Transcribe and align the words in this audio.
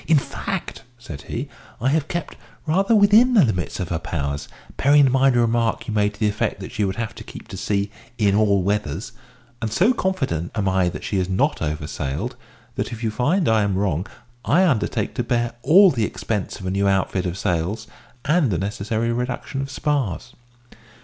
"In 0.07 0.17
fact," 0.17 0.81
said 0.97 1.21
he, 1.29 1.47
"I 1.79 1.89
have 1.89 2.07
kept 2.07 2.35
rather 2.65 2.95
within 2.95 3.35
the 3.35 3.45
limit 3.45 3.79
of 3.79 3.89
her 3.89 3.99
powers, 3.99 4.47
bearing 4.75 5.05
in 5.05 5.11
mind 5.11 5.35
a 5.35 5.41
remark 5.41 5.87
you 5.87 5.93
made 5.93 6.15
to 6.15 6.19
the 6.19 6.27
effect 6.27 6.59
that 6.59 6.71
she 6.71 6.83
would 6.83 6.95
have 6.95 7.13
to 7.13 7.23
keep 7.23 7.47
to 7.49 7.55
sea 7.55 7.91
in 8.17 8.33
all 8.33 8.63
weathers; 8.63 9.11
and 9.61 9.71
so 9.71 9.93
confident 9.93 10.53
am 10.55 10.67
I 10.67 10.89
that 10.89 11.03
she 11.03 11.17
is 11.19 11.29
not 11.29 11.61
over 11.61 11.85
sailed, 11.85 12.35
that 12.77 12.91
if 12.91 13.03
you 13.03 13.11
find 13.11 13.47
I 13.47 13.61
am 13.61 13.75
wrong, 13.75 14.07
I 14.43 14.65
undertake 14.65 15.13
to 15.13 15.23
bear 15.23 15.53
all 15.61 15.91
the 15.91 16.05
expense 16.05 16.59
of 16.59 16.65
a 16.65 16.71
new 16.71 16.87
outfit 16.87 17.27
of 17.27 17.37
sails, 17.37 17.85
and 18.25 18.49
the 18.49 18.57
necessary 18.57 19.13
reduction 19.13 19.61
of 19.61 19.69
spars. 19.69 20.33